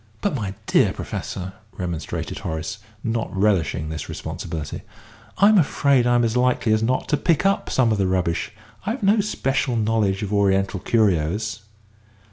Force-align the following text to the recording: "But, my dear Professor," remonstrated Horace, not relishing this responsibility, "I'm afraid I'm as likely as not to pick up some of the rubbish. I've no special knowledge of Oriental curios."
"But, 0.21 0.33
my 0.33 0.55
dear 0.65 0.93
Professor," 0.93 1.53
remonstrated 1.77 2.39
Horace, 2.39 2.79
not 3.03 3.29
relishing 3.37 3.89
this 3.89 4.09
responsibility, 4.09 4.81
"I'm 5.37 5.59
afraid 5.59 6.07
I'm 6.07 6.23
as 6.23 6.35
likely 6.35 6.73
as 6.73 6.81
not 6.81 7.07
to 7.09 7.17
pick 7.17 7.45
up 7.45 7.69
some 7.69 7.91
of 7.91 7.99
the 7.99 8.07
rubbish. 8.07 8.51
I've 8.83 9.03
no 9.03 9.19
special 9.21 9.75
knowledge 9.75 10.23
of 10.23 10.33
Oriental 10.33 10.79
curios." 10.79 11.61